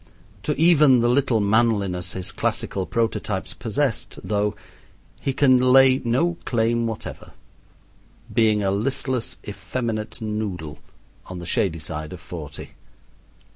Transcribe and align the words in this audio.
To 0.41 0.55
even 0.59 1.01
the 1.01 1.07
little 1.07 1.39
manliness 1.39 2.13
his 2.13 2.31
classical 2.31 2.87
prototypes 2.87 3.53
possessed, 3.53 4.17
though, 4.23 4.55
he 5.19 5.31
can 5.31 5.59
lay 5.59 6.01
no 6.03 6.37
claim 6.43 6.87
whatever, 6.87 7.33
being 8.33 8.63
a 8.63 8.71
listless 8.71 9.37
effeminate 9.47 10.19
noodle, 10.19 10.79
on 11.27 11.37
the 11.37 11.45
shady 11.45 11.77
side 11.77 12.13
of 12.13 12.19
forty. 12.19 12.71